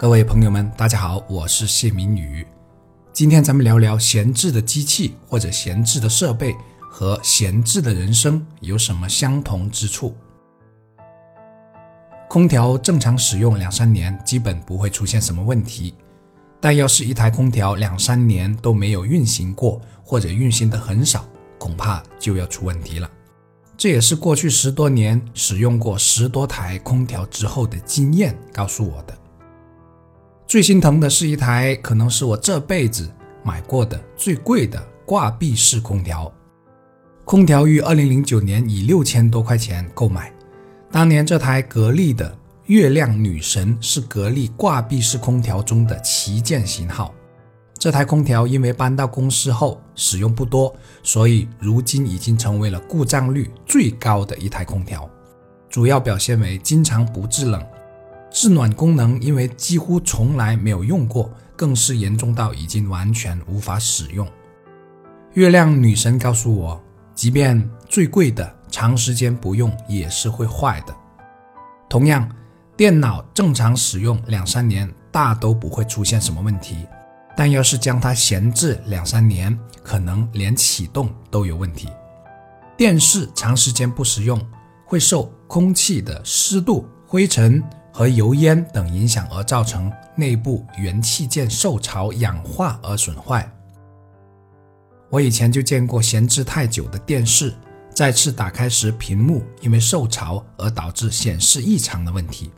[0.00, 2.46] 各位朋友们，大家好，我是谢明宇。
[3.12, 6.56] 今天咱们聊聊闲置的机器或者闲置的设备
[6.90, 10.16] 和闲置的人生有什么相同之处。
[12.30, 15.92] 空调正常使用两三年，基本不会出现什么问题。
[16.62, 23.10] 但要是一台空调两三年都没有运行过，或者运行的很少，恐怕就要出问题了。
[23.76, 29.14] 这也是过去十多年使用过十多台空调之后的经验告诉我的。
[30.50, 33.08] 最心疼的是一台可能是我这辈子
[33.44, 36.28] 买过的最贵的挂壁式空调。
[37.24, 40.32] 空调于二零零九年以六千多块钱购买，
[40.90, 42.36] 当年这台格力的
[42.66, 47.14] 月亮女神是格力挂壁式空调中的旗舰型号。
[47.78, 55.08] 这台空调因为搬到公司后使用不多，所以如今已经成为了故障率最高的一台空调，
[55.68, 57.64] 主要表现为经常不制冷。
[58.40, 64.26] 制暖功能因为几乎从来没有用过，更是严重到已经完全无法使用。
[65.34, 66.82] 月亮女神告诉我，
[67.14, 70.96] 即便最贵的，长时间不用也是会坏的。
[71.86, 72.26] 同样，
[72.78, 76.86] 电脑正常使用两三年大都不会出现什么问题，
[77.36, 81.90] 但要是将它闲置两三年，可能连启动都有问题。
[82.74, 84.40] 电视长时间不使用，
[84.86, 87.62] 会受空气的湿度、灰尘。
[87.92, 93.50] 和油烟等影响而造成内部元器件受潮氧化而损坏。
[95.08, 97.52] 我以前就见过闲置太久的电视，
[97.92, 102.52] 再次打开时屏幕因为受潮而导致显示异常的问题，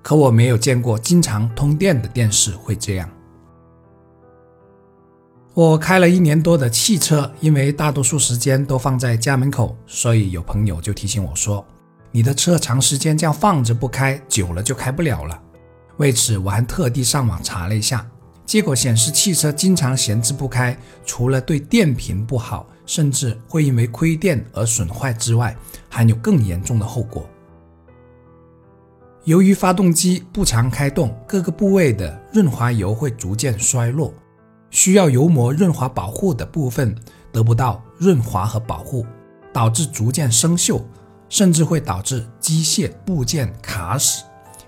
[0.00, 3.10] 可我没有见过经常通电的电视会这样。
[5.54, 11.66] 我开了一年多的汽车，因为大多数时间都放在家门口，所以有朋友就提醒我说。
[12.10, 15.40] 你的车长时间这样放着不开，久了就开不了了。
[15.98, 18.08] 为此，我还特地上网查了一下，
[18.46, 25.56] 结果显示，汽车经常闲置不开，除了对电瓶不好，甚至会因为亏电而损坏之外，
[25.88, 27.28] 还有更严重的后果。
[29.24, 34.14] 由于发动机不常开动，各个部位的润滑油会逐渐衰落，
[34.70, 36.96] 需要油膜润滑保护的部分
[37.30, 39.04] 得不到润滑和保护，
[39.52, 40.80] 导致逐渐生锈。
[41.28, 44.24] 甚至会导致机械部件卡死、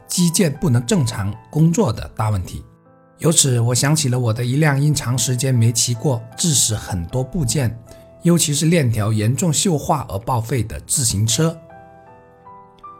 [0.06, 2.64] 机件不能正常工作的大问题。
[3.18, 7.78] 由此，我想起了我的一辆因长时间没骑过，致使很多部件，
[8.22, 11.56] 尤其是链条严重锈化而报废的自行车。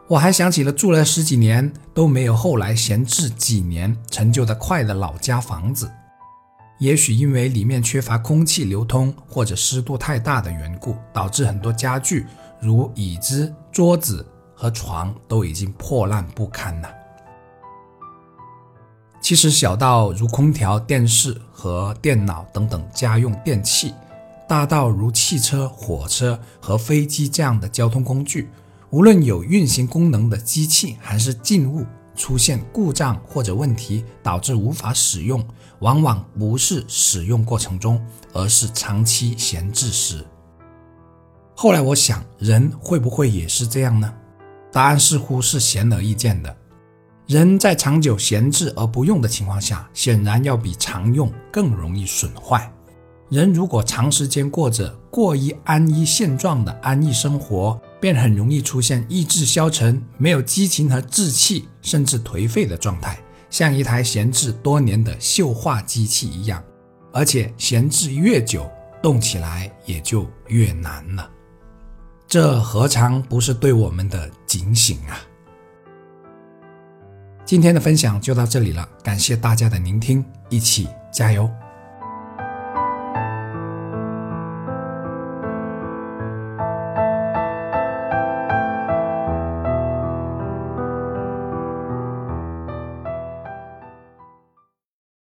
[0.07, 5.89] 我还想起了住了十几年都没有后来闲置几年、陈旧的快的老家房子。
[6.79, 12.25] 也许因为里面缺乏空气流通，或者湿度太大的缘故，导致很多家具。
[12.61, 16.89] 如椅子、桌子和床都已经破烂不堪了。
[19.19, 23.93] 其实小到如空调、电视和电脑等等家用电器，
[24.47, 28.49] 大到如汽车、火车和飞机这样的交通工具，
[28.89, 31.85] 无论有运行功能的机器还是静物，
[32.15, 35.43] 出现故障或者问题导致无法使用，
[35.79, 40.25] 往往不是使用过程中，而是长期闲置时。
[41.61, 44.11] 后来我想，人会不会也是这样呢？
[44.71, 46.57] 答案似乎是显而易见的。
[47.27, 52.67] 人在长久闲置而不用的情况下，显然要比常用更容易损坏。
[53.29, 63.19] 人如果长时间过着过于安逸现状的安逸生活，便很容易出现意志消沉、没有激情和志气，甚至颓废的状态，
[63.51, 66.63] 像一台闲置多年的锈化机器一样。
[67.13, 68.67] 而且闲置越久，
[68.99, 71.29] 动起来也就越难了。
[72.31, 75.19] 这何尝不是对我们的警醒啊！
[77.43, 81.49] 今天的分享就到这里了，感谢大家的聆听，一起加油！